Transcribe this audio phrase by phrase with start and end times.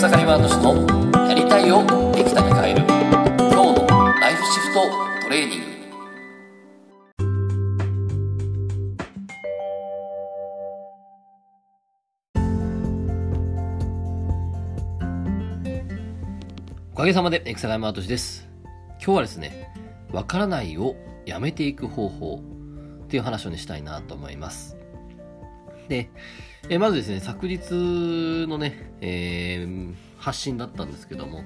[0.00, 2.86] 草刈ワード氏のやりたいをできたに変える
[3.36, 3.86] 今日の
[4.18, 4.80] ライフシフト
[5.24, 5.66] トレーニング。
[16.94, 18.48] おかげさまで草刈ワード氏です。
[18.92, 19.70] 今日はですね
[20.12, 20.96] わからないを
[21.26, 22.42] やめていく方法
[23.04, 24.79] っていう話をねしたいなと思います。
[25.90, 26.08] で、
[26.68, 27.58] えまずですね、昨日
[28.46, 31.44] のね、えー、発信だったんですけども、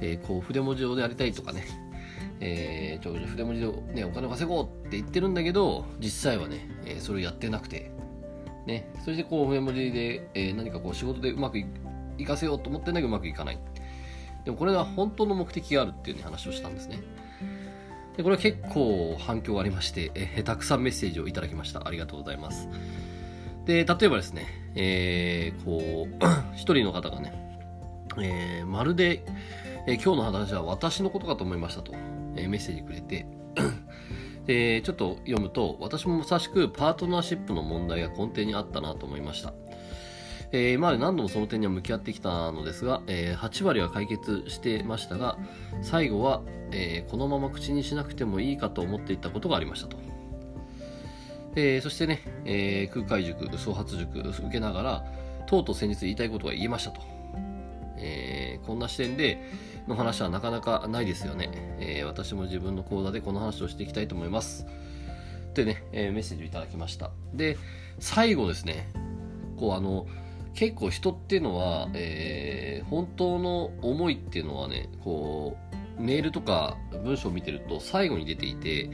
[0.00, 1.64] えー、こう、筆文字をやりたいとかね、
[2.40, 7.92] えー、ちょ、筆文字で、ね、お金を稼ごうって言ってるんだけど、実際はね、えー、それをやってなくて、
[8.66, 11.58] ね、それでこう、筆文字で、えー、何かこう、仕事でうまく
[12.18, 13.58] いかせようと思ってんだけど、うまくいかない。
[14.44, 16.98] でもこれは本当の目的があるっていうね、話をしたんですね。
[18.16, 21.86] で、これは結構反響がありまして、えー、たくさんメッセージをいただきました。
[21.86, 22.68] ありがとうございます。
[23.66, 26.14] で、例えばですね、えー、こう、
[26.56, 27.32] 一人の方がね、
[28.18, 29.24] えー、まるで、
[29.86, 31.92] えー、今日の話は私のことかと思いましたと、
[32.36, 33.26] えー、メッセージくれて、
[34.46, 39.52] で、ちょっと読むと、私もまさしくパートナーシップの問題が根底にあったなと思いました。
[40.52, 45.38] え、今まで何度もその点には向き合ってきたのですが、えー、8割は解決してましたが、
[45.82, 50.05] 最後は、えー、このまま口にしなくてもいいかと思っていたことがありましたと。
[51.56, 55.04] えー、そしてね、えー、空海塾、創発塾受けながら、
[55.46, 57.00] とうとう先日言いたいことが言えましたと。
[57.98, 59.42] えー、こんな視点で
[59.88, 61.76] の話はなかなかないですよね。
[61.80, 64.66] え私も自分の講座でこの話をしていきたいと思います。
[65.50, 67.10] ってね、えメッセージをいただきました。
[67.32, 67.56] で、
[68.00, 68.88] 最後ですね、
[69.56, 70.06] こうあの、
[70.54, 75.56] 結構人っていうのは、え本当の思いっていうのはね、こ
[75.98, 78.90] う、メールとか文章を見てると最後に出ていて、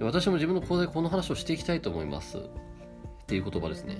[0.00, 2.38] 私も自分の講座でこの話をしていきたいと思います。
[2.38, 2.40] っ
[3.26, 3.96] ていう言葉ですね。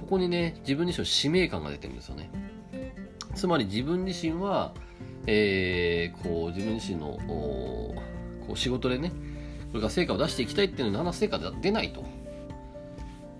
[0.00, 2.30] ここにね自分自身の使命感が出てるんですよね。
[3.34, 4.72] つまり自分自身は、
[5.26, 7.94] えー、こう自分自身のこ
[8.54, 9.14] う仕事でねこ
[9.74, 12.04] れから成果を出していきたいっていうのに何ら成果が出ないと。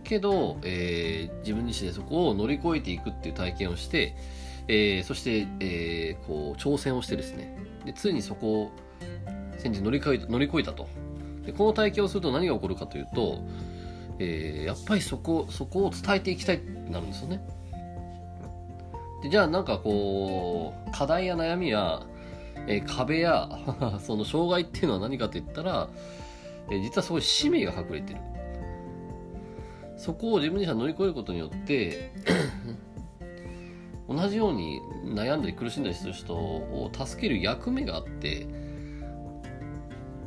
[0.05, 4.15] けど、えー、自分自身でそこを乗り越えていくっていう体験をして、
[4.69, 7.57] えー、そして、えー、こう挑戦をしてですね。
[7.85, 8.71] でついにそこを
[9.59, 10.89] 先日乗り越え乗り越えたと。
[11.47, 13.39] でこの体験をすると何が起こるかというと、
[14.19, 17.41] えー、やっぱりそこそこを伝えていきたいってなるんですよね。
[19.23, 22.03] でじゃあなんかこう課題や悩みや、
[22.67, 23.49] えー、壁や
[24.01, 25.89] その障害っていうのは何かと言ったら、
[26.71, 28.21] えー、実はそこに使命が隠れてる。
[29.97, 32.13] そこを自分自身が乗り越えることによって
[34.09, 38.47] 同じように悩んだり苦しんだりする人を助ける役目があって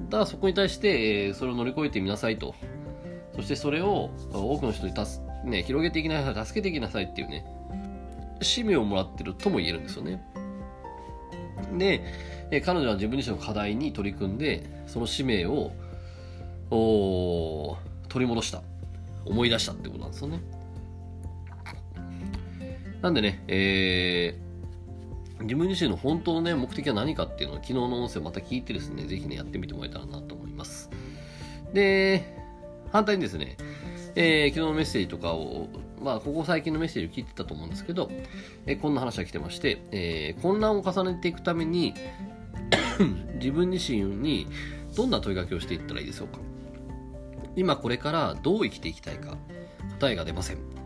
[0.09, 2.55] だそこに対して、えー、それを乗り越えてみなさいと。
[3.35, 7.45] そしてそれを多くの人にす、ね、広げていきなさい、助けていきなさいっていうね、
[8.41, 10.21] 使命をもらってるとも言えるんですよね。
[11.77, 12.03] で、
[12.51, 15.71] え彼女は自分自身の課題に取り組んで、その使命を
[18.09, 18.61] 取り戻した。
[19.25, 20.41] 思い出したってことなんですよね。
[23.01, 24.48] なんでね、えー、
[25.41, 30.89] 自分自身の本当のね、目的は何かっていうのを昨日の音声をまた聞いてですね、ぜひね、やってみてもらえたらなと思います。
[31.73, 32.35] で、
[32.91, 33.57] 反対にですね、
[34.15, 35.69] えー、昨日のメッセージとかを、
[36.01, 38.09] まあ、ここ最近のメッセージを聞いてたと思うんですけど、
[38.65, 41.93] えー、こんな話が来てまして、えー、混乱を重ねていくために
[43.39, 44.47] 自分自身に
[44.95, 46.39] どんな問いかけをしていったらいいでしょうか
[47.55, 49.37] 今これからどう生きていきたいか
[49.99, 50.78] 答えが出ません。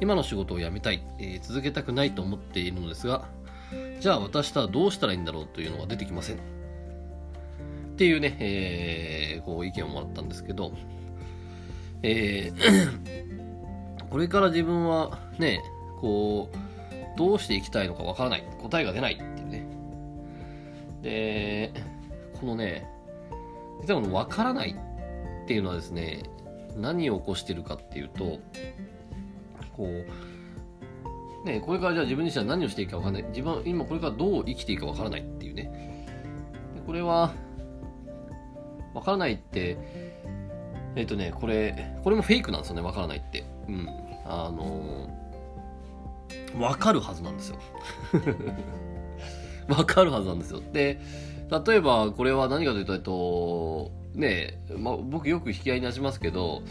[0.00, 3.26] 今の仕事を辞めたい、えー、続けたくないと思っているのですが、
[4.00, 6.36] じゃあ私とはどうしたらいいんだろうというのが出てきません。
[6.36, 6.38] っ
[7.96, 10.72] ていうね、えー、こう意見をもらったんですけど、
[12.02, 15.62] えー、これから自分はね、
[16.00, 16.56] こう、
[17.16, 18.44] どうしていきたいのかわからない。
[18.60, 19.66] 答えが出ないっていうね。
[21.02, 21.72] で、
[22.38, 22.86] このね、
[23.80, 24.76] 実はこのわからない
[25.44, 26.22] っていうのはですね、
[26.76, 28.38] 何を起こしてるかっていうと、
[29.76, 29.84] こ
[31.44, 33.22] う、ね、これからじゃあ自分自身は何をしていいか分かんない。
[33.24, 36.06] 自分今これからどう生きていいか分からないっていうね。
[36.74, 37.32] でこれは、
[38.94, 39.78] 分からないって、
[40.96, 43.44] えっ、ー、とね、これ、これもフェイクなんですよね、分からないって。
[43.68, 43.88] うん。
[44.24, 47.58] あのー、分かるはずなんですよ。
[49.68, 50.60] 分かるはずなんですよ。
[50.72, 50.98] で、
[51.66, 56.62] 例えばこれは何かというと、えっと、ねまあ、僕よく引き合いに出しますけど、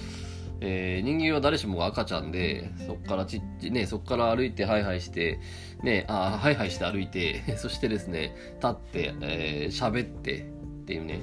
[0.61, 5.39] えー、人間は誰しもが赤ちゃんで、そこからちっち、ね、そこから歩いてハイハイして、
[5.83, 10.43] ね、あハイハイして歩いて、 そしてですね、立って、えー、喋ってっ
[10.85, 11.19] ていうね。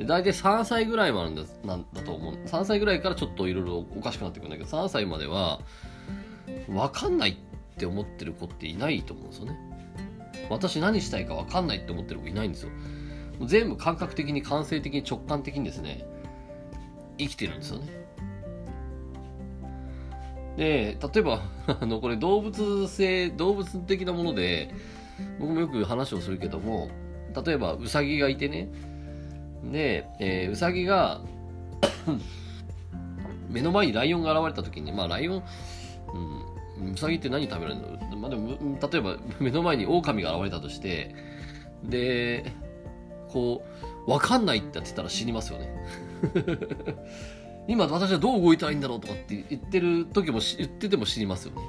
[0.00, 2.34] 大体3歳ぐらいまでなんだと思う。
[2.46, 5.60] 3歳ぐらいからちょっといろいろおかしくなってくるんだけど、3歳までは、
[6.68, 7.38] わかんない
[7.74, 9.58] って思ってる子っていないと思うんですよね
[10.48, 12.70] 私何したいか分かんないって思ってる子いないんですよ
[13.46, 16.06] 全部感覚的に感性的に直感的にですね
[17.18, 18.03] 生きてるんですよね
[20.56, 21.42] で例えば
[21.80, 24.72] あのこれ動物性動物的なもので
[25.38, 26.90] 僕もよく話をするけども
[27.44, 28.68] 例えばウサギがいてね。
[29.72, 31.22] で、えー、ウサギが
[33.48, 35.42] 目の前にライオンが現れた時にまあライオン、
[36.80, 38.50] うん、ウサギって何食べるの、まあ、でも
[38.90, 41.14] 例えば目の前にオオカミが現れたとして
[41.82, 42.52] で
[43.28, 43.64] こ
[44.06, 45.74] う分かんないってやってたら死にますよね。
[47.66, 51.62] 今私はどう動いたらいいんだろうとかって言ってる時も言ってても死にますよね。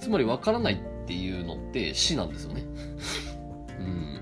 [0.00, 2.62] つまり分からないっていうのって死なんですよね。
[3.78, 4.20] うん。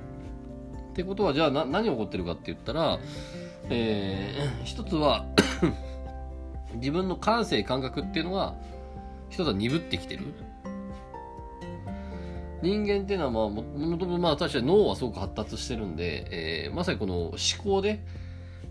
[0.91, 2.99] ってことはじゃあな何起こってるかって言ったら、
[3.71, 5.27] えー、一つは
[6.77, 8.55] 自分の感性感覚っていうのが
[9.31, 10.25] 一つは鈍ってきてる。
[12.63, 13.63] 人間っていうのはまあも
[13.99, 18.05] ともとまあ確かに脳はすごく発達してるんで、えー、まさにこの思考で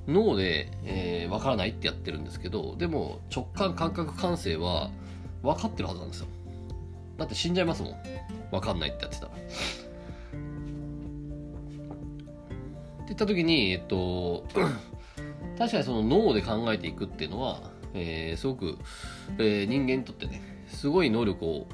[0.08, 4.90] 脳で、えー、分からないってやってるんですけどでも直感感覚感性は
[5.44, 6.28] 分かってるはずなんですよ。
[7.18, 7.96] だって死んじゃいますもん。
[8.52, 9.32] 分かんないってやってたら。
[9.32, 9.40] って
[13.08, 14.46] 言った時にえっと
[15.58, 17.62] 確かにその脳で考えていくっていうのは、
[17.94, 18.78] えー、すごく、
[19.38, 21.68] えー、人間にとってねすごい能力を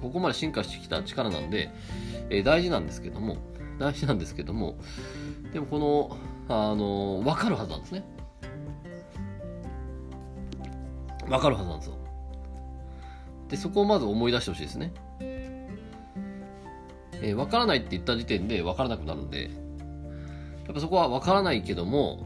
[0.00, 1.70] ここまで進化してきた力なんで、
[2.30, 3.36] えー、大事なんですけども
[3.78, 4.78] 大事なんですけども
[5.52, 6.16] でもこの
[6.48, 8.04] あの分かるはずなんですね。
[11.28, 11.96] 分かるはずなんですよ。
[13.48, 14.92] でそこをまず思い出してほしいですね。
[17.20, 19.48] えー、分からないって言った時点で分からなくなるんでや
[20.70, 22.24] っぱそこは分からないけども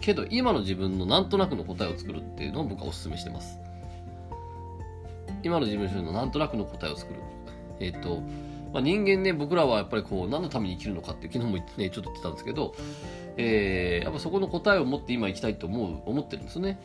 [0.00, 3.58] けど今の自分のなんとなくの答えを作るっていうのを僕はお勧めしてます。
[5.42, 7.20] 今の自分のなんとなくの答えを作る。
[7.80, 8.22] えっ、ー、と、
[8.74, 12.74] まあ、人間ね僕らはやっぱりこう何のために生きるのかって昨日も、ね、ちょっと言ってたんですけど
[13.36, 16.78] えー、やっぱそこの答えを持って今行きたいと思う思ってるんですね。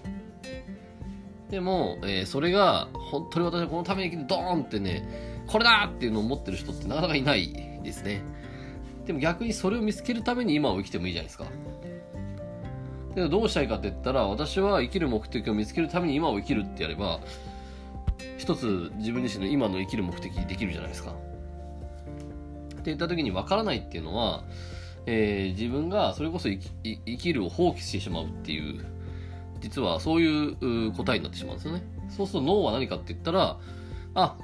[1.49, 8.21] でも、えー、それが本当に私はこのために生きるドーンってねこれだっていうのを持ってる人ってなかなかいないですね。
[9.05, 11.45] でも逆にそれを見つけるために今を生きてもいいじゃないですか。
[13.15, 17.19] でどうしたいかって言ったら私は生きる目的を見つけるために今を生きるってやれば
[18.37, 21.15] 一つ自分自身の今の生きる目的できるじゃないですか。
[22.79, 24.43] って言った時に分からないっていうのは
[25.11, 28.85] えー、自分がそれこそ生き生きるを放棄してしまうっていう
[29.59, 30.27] 実はそうい
[30.87, 31.83] う答えになってしまうんですよね。
[32.09, 33.57] そうすると脳は何かって言ったら
[34.13, 34.37] あ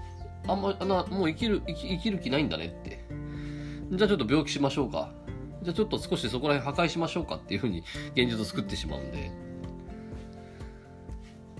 [0.47, 3.05] あんまあのもう生きる生き生きる気ないんだねって。
[3.91, 5.11] じゃあちょっと病気しましょうか。
[5.61, 7.83] じゃあちょっと少しそこら辺破壊しましょうかっていうふうに
[8.15, 9.31] 現実を作ってしまうんで。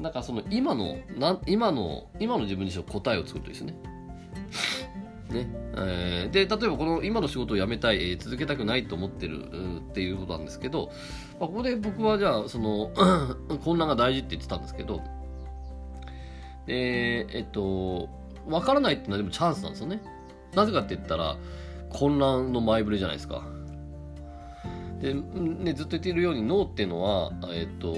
[0.02, 3.76] だからその今のな今の今の自分にしろ答えを作るといいですね。
[5.30, 5.48] ね。
[5.78, 9.46] えー、で例えばこの今の仕事を辞めたい、えー、続けたくないと思ってる
[9.80, 10.92] っていうことなんですけど、
[11.40, 12.92] まあ、ここで僕はじゃあその
[13.64, 15.02] 混乱が大事って言ってたんですけど
[16.66, 18.10] でえっと
[18.48, 20.02] 分からないってのはでもチャンスなんですよね。
[20.54, 21.38] なぜかって言ったら
[21.90, 23.44] 混乱の前触れじゃないですか。
[25.02, 27.92] で、ね、ずっと言っているように脳っていうのは、えっと、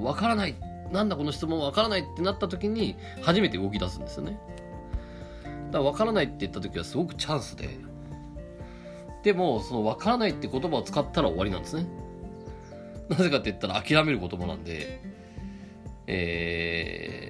[0.00, 0.56] 分からない
[0.92, 4.38] なんだこの質問分からないってなった時に初めて動き出すんですよね。
[5.72, 7.68] だから分からないって言った時はすごくチャンスで。
[9.24, 11.86] でもその分からないって言葉を使ったら終わりなんですね。
[13.08, 15.00] なぜかって言ったら諦める言葉なんで。
[16.08, 17.28] え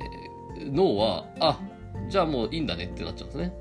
[0.56, 1.60] ー、脳はあ
[2.08, 3.52] じゃあもういいんだねってなっちゃうんですね。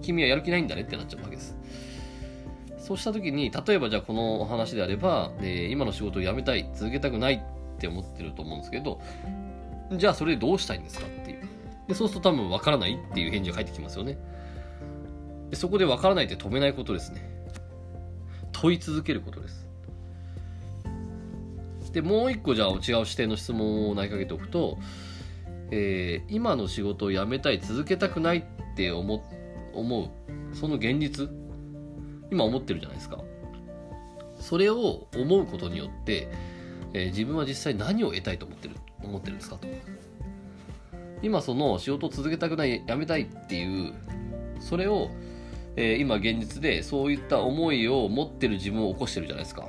[0.00, 1.56] 君はやる気ないんだねってなっちゃうわけです。
[2.78, 7.40] そうした時に例えばじゃあこの話であれば、えー、今の仕事を辞めたい続けたくないっ
[7.78, 8.98] て思ってると思うんですけど
[9.92, 11.06] じゃあそれでどうしたいんですか？
[11.90, 14.16] でそうすると多分分からないっていう返事が返ってきますよね。
[15.50, 17.28] でそこで分からないって止めないことですね。
[18.52, 19.66] 問い続けることです。
[21.92, 24.78] でもう一個じゃあ違う視点の質問を投げかけておくと、
[25.72, 29.24] えー、今の仕事を辞めたい続けたくないって思
[29.74, 31.28] 思うその現実
[32.30, 33.18] 今思ってるじゃないですか。
[34.38, 36.28] それを思うことによって、
[36.94, 39.66] えー、自分は実際何を得たいと思ってる思ってるんですかと。
[41.22, 43.92] 今その仕事を続けたくない辞めたいっていう
[44.60, 45.10] それを、
[45.76, 49.68] えー、今現実でそういった思いを持ってる自分を起こしてるじゃないですか。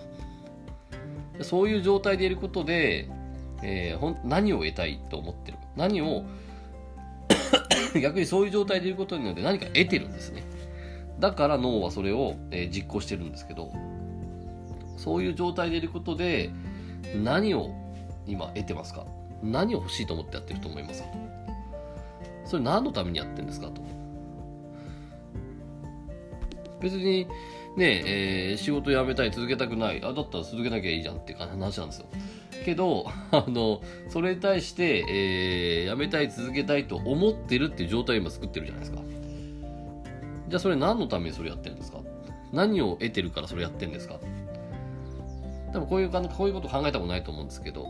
[1.42, 3.10] そういう状態でいることで、
[3.64, 5.58] えー、ほん何を得たいと思ってる？
[5.76, 6.24] 何を
[8.02, 10.44] 逆にそういう状態でいることによって何か得てるんですね。
[11.20, 13.72] だから脳はそれを、えー、実行してるんですけど
[14.98, 16.50] そういう状態でいることで
[17.24, 17.70] 何を
[18.28, 19.06] 今得てますか？
[19.44, 21.10] 何を欲しいと思ってやってると思いますか？
[22.46, 23.82] それ何のためにやってんですかと。
[26.82, 27.28] 別に
[27.78, 30.04] ねえー、仕事辞めたい続けたくない。
[30.04, 32.08] あだったら続けなきゃいいじゃんって話なんですよ。
[32.66, 39.02] けどあのそれに対して、えー、辞めたい続けたいと思ってるっていう状態を今作ってるじゃないですか。
[40.50, 42.00] じゃあそれ何のためにそれやってるんですか？
[42.52, 44.20] 何を得てるからそれやってるんですか？
[45.72, 47.88] 多分こういうこういうこと考えたことないと思うんですけど。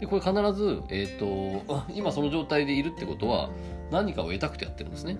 [0.00, 3.50] でこれ必ず、えーと、今その状態でいるってことは
[3.90, 5.18] 何かを得たくてやってるんですね。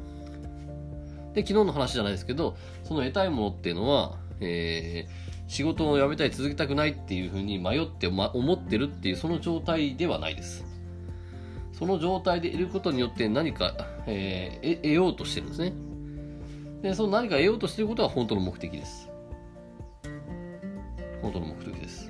[1.35, 10.65] で昨日の話じゃないですけどその得たいものっていうのは、えー、仕事を辞めたい続けたくないっていうふうに迷って、ま、思ってるっていうその状態ではないです。
[11.73, 13.73] その状態でいることによって何か、
[14.07, 15.73] えー、得ようとしてるんですね。
[16.83, 19.09] でその何か得ようとしてることは本当の目的です。
[21.23, 22.08] 本当の目的です。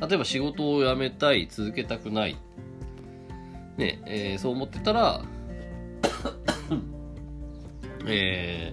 [0.00, 2.36] 例えば仕事を辞めたい続けたくない。
[3.76, 5.24] ねえー、そう思ってたら
[8.06, 8.72] え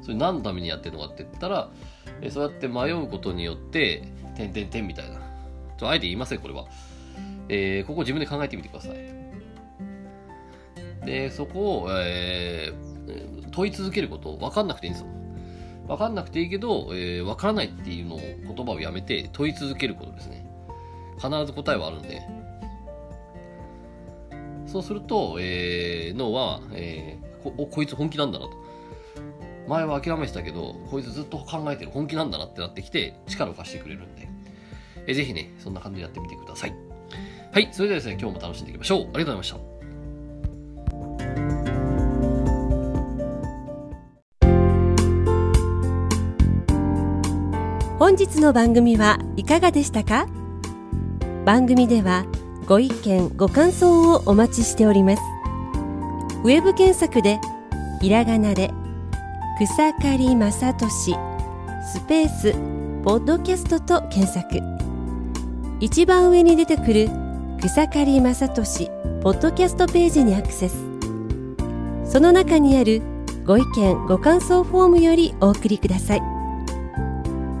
[0.00, 1.70] ー、それ何のためにやってるのかって言ったら、
[2.20, 4.02] えー、そうやって迷うことによって
[4.34, 5.20] 点点点みたいな。
[5.78, 6.66] ちょあえて言いませんこれは、
[7.48, 8.96] えー、ここ自分で考えてみてください。
[11.04, 15.08] でそこを、えー、問い続けること分かんなくていいんですよ。
[15.88, 20.46] 分かんなくていいけど、えー、分からないっていうのを言葉をやめて問い続けることですね
[21.16, 22.22] 必ず答えはあるんで。
[24.66, 28.52] そうすると、えー、脳は、えー、ここいつ本気なんだなと。
[29.68, 34.28] 前は諦めてたけどこいつずっと考えてる本気なんだなってなってきて力を貸してくれるんで、
[35.06, 36.74] えー、ぜひねそんな感じでやってみてください。
[37.52, 39.00] はいそれではですね今日も楽しんでいきましょう。
[39.00, 39.58] ありがとうございました。
[47.98, 50.26] 本日の番組はいかがでしたか？
[51.44, 52.24] 番組では
[52.66, 55.22] ご意見ご感想をお待ちしております。
[56.44, 57.40] ウェブ検索で
[58.00, 58.70] ひらがなで
[59.58, 61.16] 草刈正俊
[61.92, 62.52] スペース
[63.04, 64.60] ポッドキャストと検索。
[65.80, 67.08] 一番上に出てくる
[67.60, 68.88] 草刈正俊
[69.22, 70.76] ポッドキャストページにアクセス。
[72.04, 73.02] その中にある
[73.44, 76.22] ご意見ご感想フォームよりお送りください。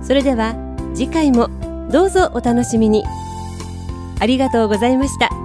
[0.02, 0.54] それでは
[0.94, 1.48] 次回も
[1.90, 3.02] どうぞお楽しみに。
[4.22, 5.41] ありがとうございました。